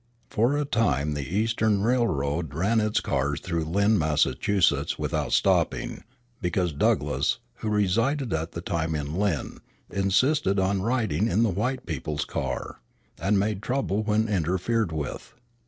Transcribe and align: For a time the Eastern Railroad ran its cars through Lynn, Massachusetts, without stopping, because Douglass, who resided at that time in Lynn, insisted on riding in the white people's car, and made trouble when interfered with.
For 0.31 0.57
a 0.57 0.65
time 0.65 1.13
the 1.13 1.29
Eastern 1.31 1.83
Railroad 1.83 2.55
ran 2.55 2.81
its 2.81 2.99
cars 3.01 3.39
through 3.39 3.65
Lynn, 3.65 3.99
Massachusetts, 3.99 4.97
without 4.97 5.31
stopping, 5.31 6.03
because 6.41 6.73
Douglass, 6.73 7.37
who 7.57 7.69
resided 7.69 8.33
at 8.33 8.53
that 8.53 8.65
time 8.65 8.95
in 8.95 9.13
Lynn, 9.13 9.59
insisted 9.91 10.57
on 10.59 10.81
riding 10.81 11.27
in 11.27 11.43
the 11.43 11.49
white 11.51 11.85
people's 11.85 12.25
car, 12.25 12.79
and 13.21 13.37
made 13.39 13.61
trouble 13.61 14.01
when 14.01 14.27
interfered 14.27 14.91
with. 14.91 15.35